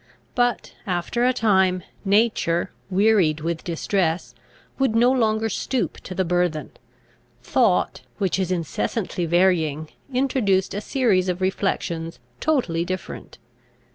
But, 0.33 0.73
after 0.87 1.25
a 1.25 1.31
time, 1.31 1.83
nature, 2.03 2.71
wearied 2.89 3.41
with 3.41 3.63
distress, 3.63 4.33
would 4.79 4.95
no 4.95 5.11
longer 5.11 5.47
stoop 5.47 5.97
to 5.99 6.15
the 6.15 6.25
burthen; 6.25 6.71
thought, 7.43 8.01
which 8.17 8.39
is 8.39 8.51
incessantly 8.51 9.27
varying, 9.27 9.89
introduced 10.11 10.73
a 10.73 10.81
series 10.81 11.29
of 11.29 11.39
reflections 11.39 12.17
totally 12.39 12.83
different. 12.83 13.37